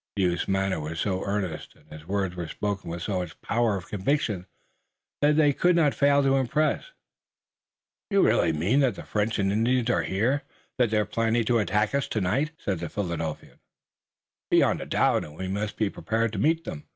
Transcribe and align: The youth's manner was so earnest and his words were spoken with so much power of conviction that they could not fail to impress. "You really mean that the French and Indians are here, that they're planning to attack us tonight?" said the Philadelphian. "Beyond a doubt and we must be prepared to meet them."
The 0.15 0.23
youth's 0.23 0.47
manner 0.47 0.79
was 0.79 0.99
so 0.99 1.23
earnest 1.25 1.75
and 1.75 1.87
his 1.91 2.07
words 2.07 2.35
were 2.35 2.47
spoken 2.47 2.89
with 2.89 3.03
so 3.03 3.19
much 3.19 3.39
power 3.41 3.75
of 3.77 3.87
conviction 3.87 4.47
that 5.21 5.35
they 5.37 5.53
could 5.53 5.75
not 5.75 5.93
fail 5.93 6.23
to 6.23 6.37
impress. 6.37 6.85
"You 8.09 8.23
really 8.23 8.51
mean 8.51 8.79
that 8.79 8.95
the 8.95 9.03
French 9.05 9.37
and 9.37 9.51
Indians 9.51 9.91
are 9.91 10.01
here, 10.01 10.41
that 10.79 10.89
they're 10.89 11.05
planning 11.05 11.43
to 11.45 11.59
attack 11.59 11.93
us 11.93 12.07
tonight?" 12.07 12.49
said 12.57 12.79
the 12.79 12.89
Philadelphian. 12.89 13.59
"Beyond 14.49 14.81
a 14.81 14.87
doubt 14.87 15.23
and 15.23 15.37
we 15.37 15.47
must 15.47 15.77
be 15.77 15.87
prepared 15.87 16.33
to 16.33 16.39
meet 16.39 16.63
them." 16.63 16.87